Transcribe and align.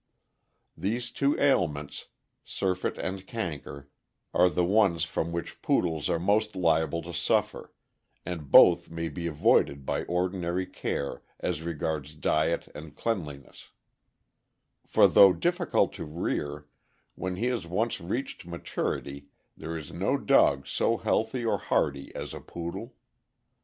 These 0.75 1.11
two 1.11 1.37
ailments, 1.39 2.07
surfeit 2.43 2.97
and 2.97 3.27
canker, 3.27 3.91
are 4.33 4.49
the 4.49 4.65
ones 4.65 5.03
from 5.03 5.31
which 5.31 5.61
Poodles 5.61 6.09
are 6.09 6.17
most 6.17 6.55
liable 6.55 7.03
to 7.03 7.13
suffer, 7.13 7.71
and 8.25 8.49
both 8.51 8.89
may 8.89 9.09
be 9.09 9.27
avoided 9.27 9.85
by 9.85 10.03
ordinary 10.05 10.65
care 10.65 11.21
as 11.39 11.61
regards 11.61 12.15
diet 12.15 12.67
and 12.73 12.95
cleanliness; 12.95 13.69
for 14.87 15.07
though 15.07 15.33
difficult 15.33 15.93
to 15.93 16.05
rear, 16.05 16.65
when 17.13 17.35
he 17.35 17.45
has 17.45 17.67
once 17.67 18.01
reached 18.01 18.43
maturity 18.43 19.27
there 19.55 19.77
is 19.77 19.93
no 19.93 20.17
dog 20.17 20.65
so 20.65 20.97
healthy 20.97 21.45
or 21.45 21.59
hardy 21.59 22.11
as 22.15 22.33
a 22.33 22.41
Poodle. 22.41 22.95